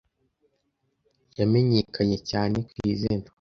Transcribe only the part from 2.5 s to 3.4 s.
ku izina